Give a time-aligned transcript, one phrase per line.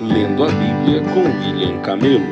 [0.00, 2.24] Lendo a Bíblia com William Camelo.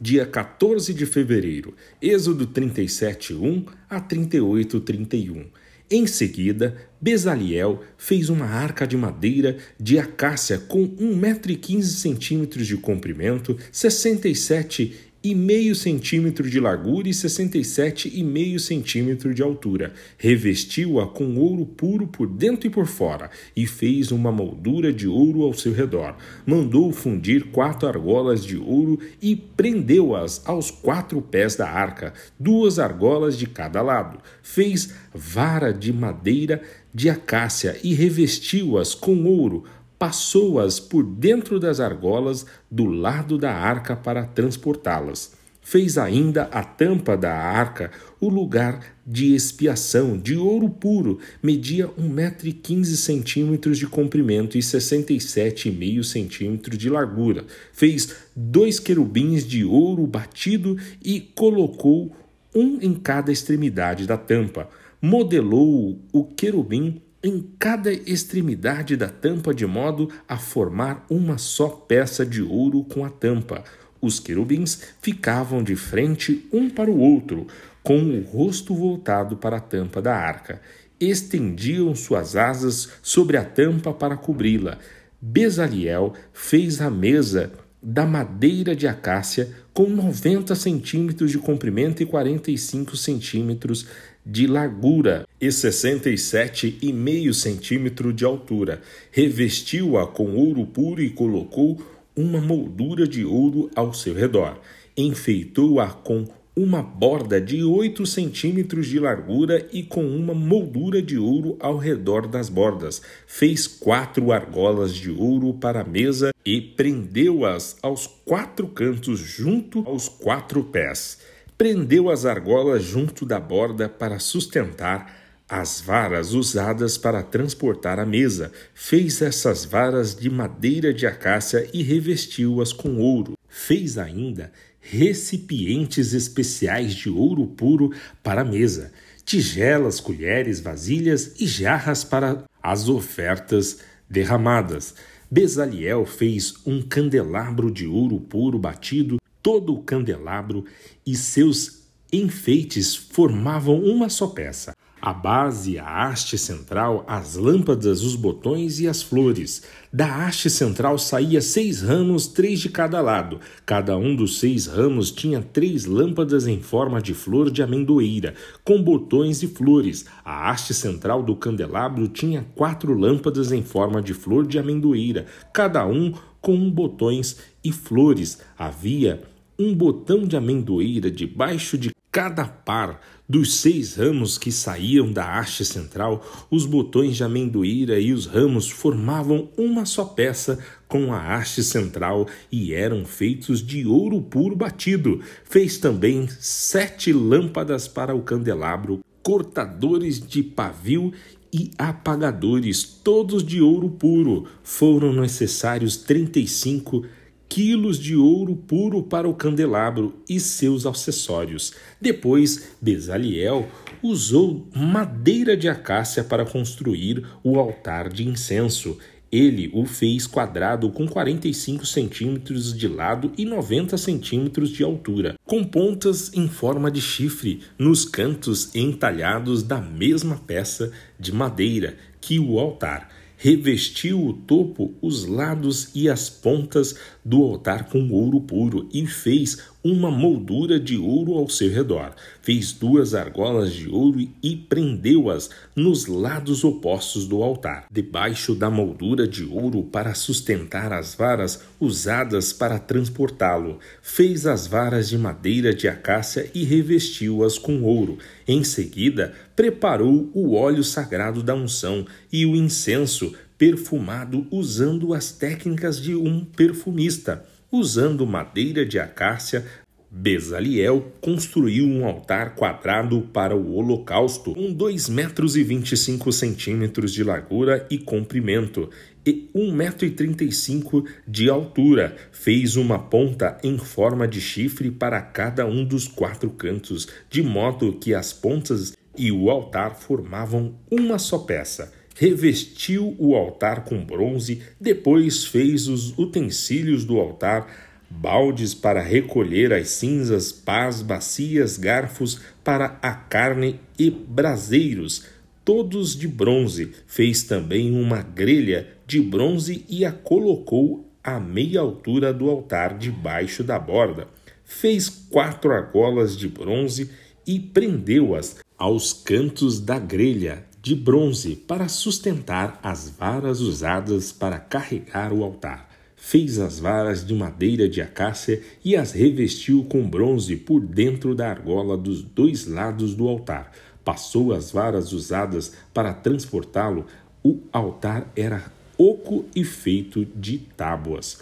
[0.00, 5.44] Dia 14 de fevereiro, Êxodo 37, 1 a 38, 31.
[5.90, 15.09] Em seguida, Bezaliel fez uma arca de madeira de acácia com 1,15m de comprimento, 67
[15.22, 19.92] e meio centímetro de largura e 67 e meio centímetro de altura.
[20.16, 25.42] Revestiu-a com ouro puro por dentro e por fora e fez uma moldura de ouro
[25.42, 26.16] ao seu redor.
[26.46, 33.36] Mandou fundir quatro argolas de ouro e prendeu-as aos quatro pés da arca, duas argolas
[33.36, 34.18] de cada lado.
[34.42, 39.64] Fez vara de madeira de acácia e revestiu-as com ouro
[40.00, 45.32] passou-as por dentro das argolas do lado da arca para transportá-las.
[45.60, 52.08] Fez ainda a tampa da arca o lugar de expiação de ouro puro, media um
[52.08, 57.44] metro e quinze centímetros de comprimento e sessenta e sete e meio centímetros de largura.
[57.70, 62.10] Fez dois querubins de ouro batido e colocou
[62.54, 64.66] um em cada extremidade da tampa.
[65.02, 72.24] Modelou o querubim em cada extremidade da tampa, de modo a formar uma só peça
[72.24, 73.62] de ouro com a tampa.
[74.00, 77.46] Os querubins ficavam de frente um para o outro,
[77.82, 80.60] com o rosto voltado para a tampa da arca.
[80.98, 84.78] Estendiam suas asas sobre a tampa para cobri-la.
[85.20, 92.96] Bezaliel fez a mesa da madeira de acácia com 90 centímetros de comprimento e 45
[92.96, 93.86] centímetros
[94.24, 98.82] de largura e 67,5 centímetros de altura.
[99.10, 101.80] Revestiu-a com ouro puro e colocou
[102.14, 104.60] uma moldura de ouro ao seu redor.
[104.96, 111.56] Enfeitou-a com uma borda de 8 centímetros de largura e com uma moldura de ouro
[111.60, 113.00] ao redor das bordas.
[113.26, 120.08] Fez quatro argolas de ouro para a mesa e prendeu-as aos quatro cantos junto aos
[120.08, 121.18] quatro pés
[121.60, 125.14] prendeu as argolas junto da borda para sustentar
[125.46, 128.50] as varas usadas para transportar a mesa.
[128.72, 133.34] Fez essas varas de madeira de acácia e revestiu-as com ouro.
[133.46, 137.92] Fez ainda recipientes especiais de ouro puro
[138.22, 138.92] para a mesa,
[139.24, 144.94] tigelas, colheres, vasilhas e jarras para as ofertas derramadas.
[145.30, 150.66] Bezaliel fez um candelabro de ouro puro batido Todo o candelabro
[151.06, 154.72] e seus enfeites formavam uma só peça.
[155.02, 159.62] A base, a haste central, as lâmpadas, os botões e as flores.
[159.90, 163.40] Da haste central saía seis ramos, três de cada lado.
[163.64, 168.82] Cada um dos seis ramos tinha três lâmpadas em forma de flor de amendoeira, com
[168.82, 170.04] botões e flores.
[170.22, 175.86] A haste central do candelabro tinha quatro lâmpadas em forma de flor de amendoeira, cada
[175.86, 176.12] um
[176.42, 178.38] com botões e flores.
[178.58, 179.22] Havia
[179.58, 185.64] um botão de amendoeira debaixo de cada par dos seis ramos que saíam da haste
[185.64, 191.62] central, os botões de amendoeira e os ramos formavam uma só peça com a haste
[191.62, 195.20] central e eram feitos de ouro puro batido.
[195.44, 201.12] Fez também sete lâmpadas para o candelabro, cortadores de pavio
[201.52, 204.46] e apagadores, todos de ouro puro.
[204.64, 207.04] Foram necessários trinta e cinco
[207.50, 211.72] quilos de ouro puro para o candelabro e seus acessórios.
[212.00, 213.66] Depois, Bezaliel
[214.00, 218.96] usou madeira de acácia para construir o altar de incenso.
[219.32, 225.64] Ele o fez quadrado com 45 centímetros de lado e 90 centímetros de altura, com
[225.64, 232.60] pontas em forma de chifre nos cantos entalhados da mesma peça de madeira que o
[232.60, 233.08] altar
[233.40, 236.94] revestiu o topo, os lados e as pontas
[237.24, 242.12] do altar com ouro puro e fez uma moldura de ouro ao seu redor.
[242.42, 249.26] Fez duas argolas de ouro e prendeu-as nos lados opostos do altar, debaixo da moldura
[249.26, 253.78] de ouro para sustentar as varas usadas para transportá-lo.
[254.02, 258.18] Fez as varas de madeira de acácia e revestiu-as com ouro.
[258.46, 266.00] Em seguida, preparou o óleo sagrado da unção e o incenso perfumado usando as técnicas
[266.00, 267.44] de um perfumista.
[267.70, 269.66] Usando madeira de acácia,
[270.10, 277.22] Bezaliel construiu um altar quadrado para o holocausto, com 2 metros e 25 centímetros de
[277.22, 278.88] largura e comprimento
[279.26, 282.16] e 1,35 metro e 35 de altura.
[282.32, 287.92] Fez uma ponta em forma de chifre para cada um dos quatro cantos, de modo
[287.92, 294.60] que as pontas e o altar formavam uma só peça revestiu o altar com bronze,
[294.78, 297.66] depois fez os utensílios do altar,
[298.10, 305.24] baldes para recolher as cinzas, pás, bacias, garfos para a carne e braseiros,
[305.64, 306.90] todos de bronze.
[307.06, 313.64] Fez também uma grelha de bronze e a colocou à meia altura do altar debaixo
[313.64, 314.28] da borda.
[314.62, 317.10] Fez quatro argolas de bronze
[317.46, 325.32] e prendeu-as aos cantos da grelha de bronze para sustentar as varas usadas para carregar
[325.32, 325.90] o altar.
[326.16, 331.50] Fez as varas de madeira de acácia e as revestiu com bronze por dentro da
[331.50, 333.72] argola dos dois lados do altar.
[334.04, 337.06] Passou as varas usadas para transportá-lo.
[337.42, 341.38] O altar era oco e feito de tábuas.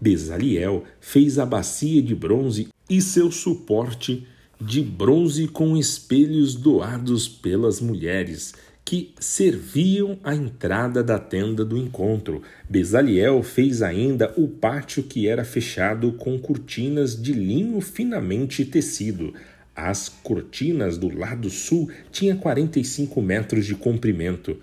[0.00, 4.26] Bezaliel fez a bacia de bronze e seu suporte
[4.60, 8.52] de bronze com espelhos doados pelas mulheres
[8.84, 12.42] que serviam à entrada da tenda do encontro.
[12.68, 19.32] Bezaliel fez ainda o pátio que era fechado com cortinas de linho finamente tecido.
[19.76, 24.58] As cortinas do lado sul tinham 45 metros de comprimento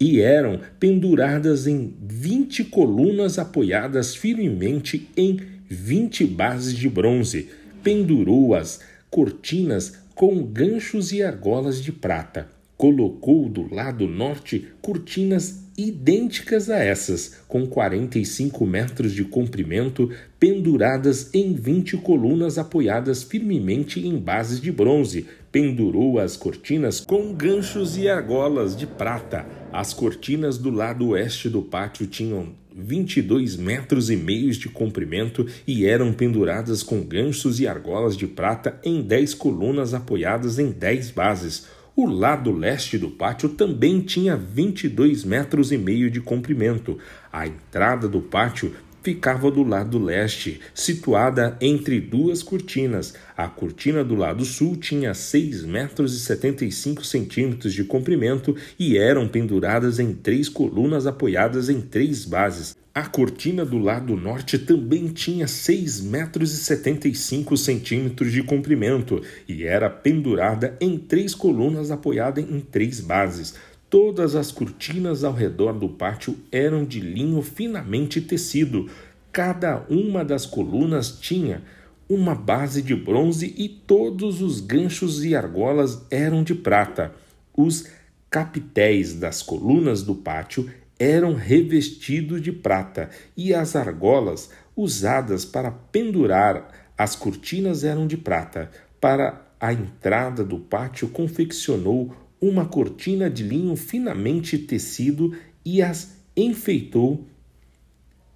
[0.00, 7.50] e eram penduradas em 20 colunas apoiadas firmemente em 20 bases de bronze.
[7.82, 8.80] Pendurou as
[9.10, 12.48] cortinas com ganchos e argolas de prata.
[12.76, 20.10] Colocou do lado norte cortinas idênticas a essas, com 45 metros de comprimento,
[20.40, 25.26] penduradas em 20 colunas apoiadas firmemente em bases de bronze.
[25.52, 29.46] Pendurou as cortinas com ganchos e argolas de prata.
[29.72, 35.86] As cortinas do lado oeste do pátio tinham 22 metros e meio de comprimento e
[35.86, 41.66] eram penduradas com ganchos e argolas de prata em 10 colunas apoiadas em 10 bases.
[42.00, 46.96] O lado leste do pátio também tinha 22 metros e meio de comprimento.
[47.32, 48.72] A entrada do pátio
[49.02, 53.14] ficava do lado leste, situada entre duas cortinas.
[53.36, 59.26] A cortina do lado sul tinha 6 metros e 75 centímetros de comprimento e eram
[59.26, 62.76] penduradas em três colunas apoiadas em três bases.
[62.98, 69.62] A cortina do lado norte também tinha 6 metros e 75 centímetros de comprimento e
[69.62, 73.54] era pendurada em três colunas apoiadas em três bases.
[73.88, 78.90] Todas as cortinas ao redor do pátio eram de linho finamente tecido.
[79.30, 81.62] Cada uma das colunas tinha
[82.08, 87.14] uma base de bronze e todos os ganchos e argolas eram de prata.
[87.56, 87.86] Os
[88.28, 90.68] capitéis das colunas do pátio
[90.98, 98.70] eram revestidos de prata e as argolas usadas para pendurar as cortinas eram de prata.
[99.00, 107.26] Para a entrada do pátio confeccionou uma cortina de linho finamente tecido e as enfeitou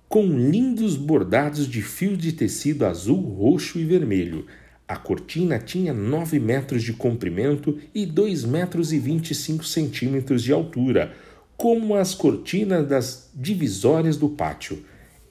[0.09, 4.47] com lindos bordados de fios de tecido azul, roxo e vermelho.
[4.87, 11.15] A cortina tinha 9 metros de comprimento e 2 metros e 25 centímetros de altura
[11.63, 14.85] como as cortinas das divisórias do pátio.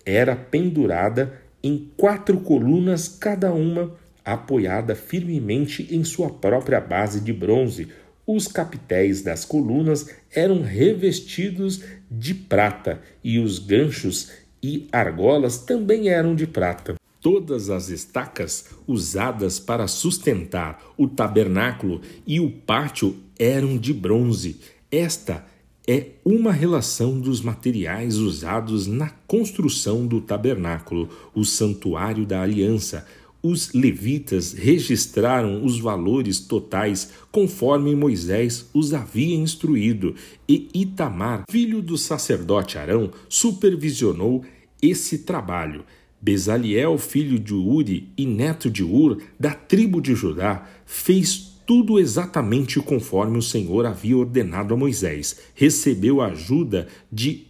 [0.05, 3.93] Era pendurada em quatro colunas, cada uma
[4.23, 7.89] apoiada firmemente em sua própria base de bronze.
[8.25, 14.31] Os capitéis das colunas eram revestidos de prata e os ganchos
[14.63, 16.95] e argolas também eram de prata.
[17.19, 24.61] Todas as estacas usadas para sustentar o tabernáculo e o pátio eram de bronze.
[24.89, 25.50] Esta
[25.91, 33.05] é uma relação dos materiais usados na construção do tabernáculo, o santuário da aliança.
[33.43, 40.15] Os levitas registraram os valores totais conforme Moisés os havia instruído,
[40.47, 44.45] e Itamar, filho do sacerdote Arão, supervisionou
[44.81, 45.83] esse trabalho.
[46.21, 52.79] Bezaliel, filho de Uri e neto de Ur, da tribo de Judá, fez tudo exatamente
[52.79, 55.39] conforme o Senhor havia ordenado a Moisés.
[55.55, 57.47] Recebeu a ajuda de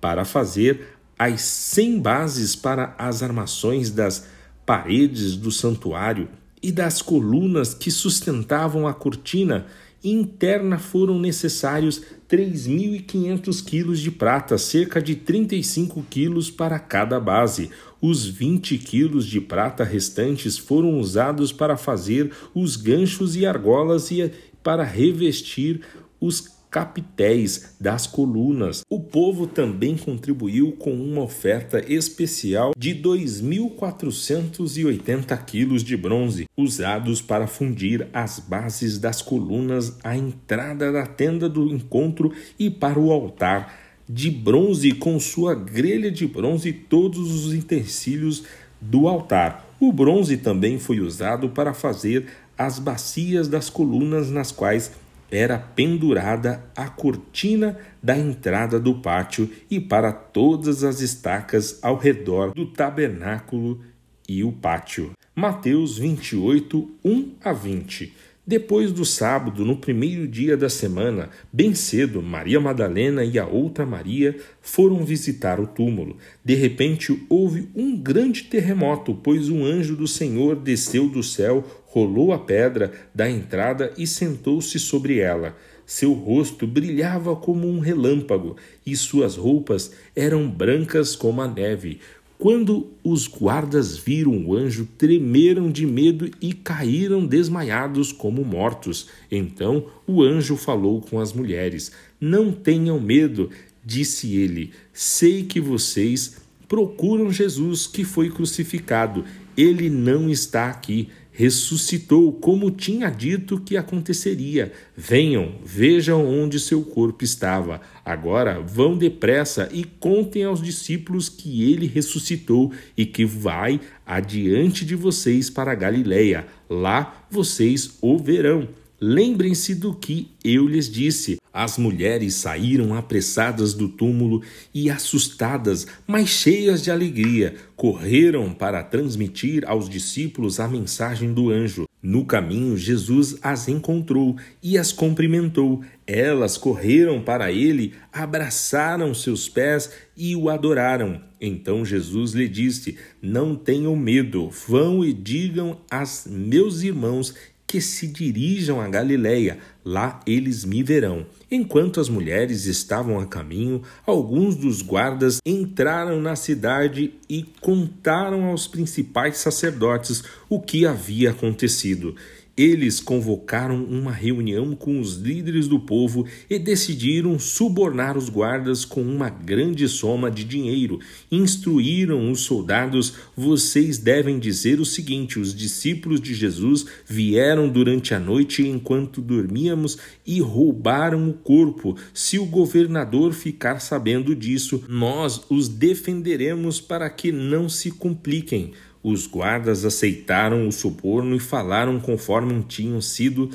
[0.00, 4.26] para fazer as 100 bases para as armações das
[4.66, 6.28] paredes do santuário
[6.62, 9.66] e das colunas que sustentavam a cortina
[10.02, 17.70] interna foram necessários 3.500 quilos de prata, cerca de 35 quilos para cada base.
[18.00, 24.32] Os 20 quilos de prata restantes foram usados para fazer os ganchos e argolas e
[24.62, 25.82] para revestir
[26.20, 28.80] os capitéis das colunas.
[28.88, 37.46] O povo também contribuiu com uma oferta especial de 2.480 quilos de bronze, usados para
[37.46, 43.80] fundir as bases das colunas à entrada da tenda do encontro e para o altar
[44.08, 48.44] de bronze com sua grelha de bronze e todos os utensílios
[48.80, 49.68] do altar.
[49.78, 54.92] O bronze também foi usado para fazer as bacias das colunas nas quais
[55.32, 62.52] era pendurada a cortina da entrada do pátio e para todas as estacas ao redor
[62.52, 63.80] do tabernáculo
[64.28, 65.12] e o pátio.
[65.34, 68.12] Mateus 28, 1 a 20.
[68.44, 73.86] Depois do sábado, no primeiro dia da semana, bem cedo, Maria Madalena e a outra
[73.86, 76.16] Maria foram visitar o túmulo.
[76.44, 82.32] De repente houve um grande terremoto, pois um anjo do Senhor desceu do céu, rolou
[82.32, 85.54] a pedra da entrada e sentou-se sobre ela.
[85.84, 92.00] Seu rosto brilhava como um relâmpago e suas roupas eram brancas como a neve.
[92.38, 99.08] Quando os guardas viram o anjo, tremeram de medo e caíram desmaiados como mortos.
[99.30, 103.50] Então o anjo falou com as mulheres: Não tenham medo,
[103.84, 104.72] disse ele.
[104.94, 109.26] Sei que vocês procuram Jesus que foi crucificado.
[109.54, 114.70] Ele não está aqui ressuscitou, como tinha dito que aconteceria.
[114.96, 117.80] Venham, vejam onde seu corpo estava.
[118.04, 124.94] Agora vão depressa e contem aos discípulos que ele ressuscitou e que vai adiante de
[124.94, 126.46] vocês para Galiléia.
[126.68, 128.68] Lá vocês o verão.
[129.00, 131.41] Lembrem-se do que eu lhes disse.
[131.52, 134.42] As mulheres saíram apressadas do túmulo
[134.72, 141.86] e assustadas, mas cheias de alegria, correram para transmitir aos discípulos a mensagem do anjo.
[142.02, 145.82] No caminho, Jesus as encontrou e as cumprimentou.
[146.04, 151.22] Elas correram para ele, abraçaram seus pés e o adoraram.
[151.40, 157.34] Então Jesus lhe disse: Não tenham medo, vão e digam a meus irmãos
[157.72, 161.24] que se dirijam a Galiléia, lá eles me verão.
[161.50, 168.66] Enquanto as mulheres estavam a caminho, alguns dos guardas entraram na cidade e contaram aos
[168.66, 172.14] principais sacerdotes o que havia acontecido.
[172.54, 179.00] Eles convocaram uma reunião com os líderes do povo e decidiram subornar os guardas com
[179.00, 181.00] uma grande soma de dinheiro.
[181.30, 188.20] Instruíram os soldados: vocês devem dizer o seguinte: os discípulos de Jesus vieram durante a
[188.20, 191.96] noite enquanto dormíamos e roubaram o corpo.
[192.12, 198.72] Se o governador ficar sabendo disso, nós os defenderemos para que não se compliquem.
[199.02, 203.50] Os guardas aceitaram o suborno e falaram conforme tinham sido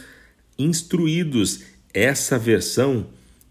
[0.58, 1.64] instruídos.
[1.94, 3.08] Essa versão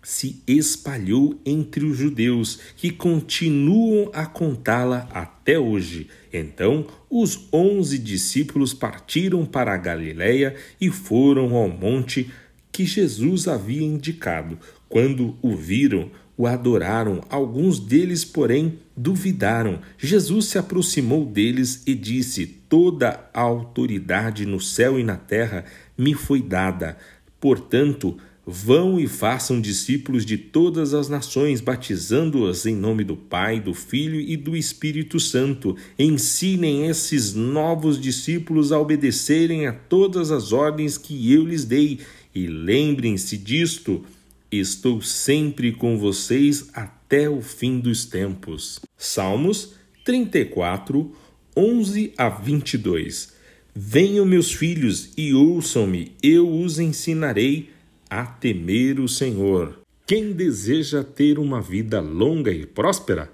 [0.06, 6.06] se espalhou entre os judeus, que continuam a contá-la até hoje.
[6.32, 12.30] Então, os onze discípulos partiram para a Galiléia e foram ao monte
[12.70, 14.56] que Jesus havia indicado.
[14.88, 19.80] Quando o viram, o adoraram, alguns deles, porém, duvidaram.
[19.96, 25.64] Jesus se aproximou deles e disse: Toda a autoridade no céu e na terra
[25.96, 26.96] me foi dada.
[27.40, 28.16] Portanto,
[28.48, 34.20] Vão e façam discípulos de todas as nações, batizando-as em nome do Pai, do Filho
[34.20, 35.76] e do Espírito Santo.
[35.98, 41.98] Ensinem esses novos discípulos a obedecerem a todas as ordens que eu lhes dei,
[42.32, 44.04] e lembrem-se disto
[44.50, 48.78] Estou sempre com vocês até o fim dos tempos.
[48.96, 49.74] Salmos
[50.04, 51.12] 34,
[51.56, 53.34] 11 a 22.
[53.74, 57.70] Venham, meus filhos, e ouçam-me, eu os ensinarei
[58.08, 59.80] a temer o Senhor.
[60.06, 63.32] Quem deseja ter uma vida longa e próspera?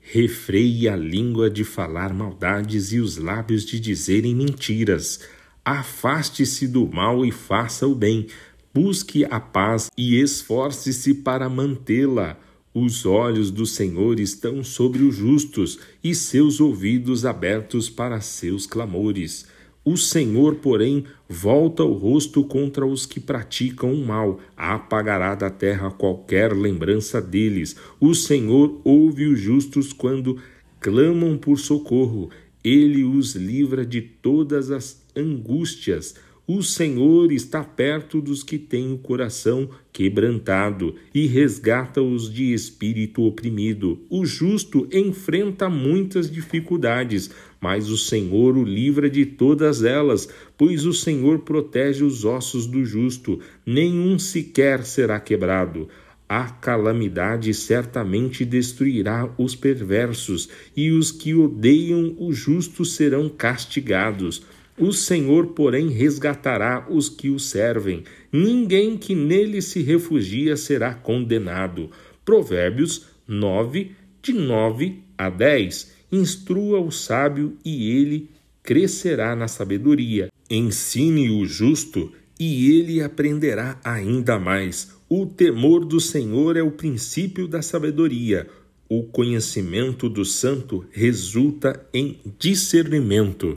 [0.00, 5.20] Refreie a língua de falar maldades e os lábios de dizerem mentiras.
[5.64, 8.26] Afaste-se do mal e faça o bem.
[8.72, 12.38] Busque a paz e esforce-se para mantê-la.
[12.72, 19.44] Os olhos do Senhor estão sobre os justos e seus ouvidos abertos para seus clamores.
[19.84, 25.90] O Senhor, porém, volta o rosto contra os que praticam o mal, apagará da terra
[25.90, 27.74] qualquer lembrança deles.
[27.98, 30.38] O Senhor ouve os justos quando
[30.78, 32.30] clamam por socorro,
[32.62, 36.14] ele os livra de todas as angústias.
[36.52, 44.00] O Senhor está perto dos que têm o coração quebrantado e resgata-os de espírito oprimido.
[44.10, 47.30] O justo enfrenta muitas dificuldades,
[47.60, 50.28] mas o Senhor o livra de todas elas,
[50.58, 55.88] pois o Senhor protege os ossos do justo, nenhum sequer será quebrado.
[56.28, 64.42] A calamidade certamente destruirá os perversos, e os que odeiam o justo serão castigados.
[64.80, 68.02] O Senhor, porém, resgatará os que o servem.
[68.32, 71.90] Ninguém que nele se refugia será condenado.
[72.24, 75.92] Provérbios 9, de 9 a 10.
[76.10, 78.30] Instrua o sábio e ele
[78.62, 80.30] crescerá na sabedoria.
[80.48, 84.96] Ensine o justo e ele aprenderá ainda mais.
[85.10, 88.48] O temor do Senhor é o princípio da sabedoria.
[88.88, 93.48] O conhecimento do santo resulta em discernimento.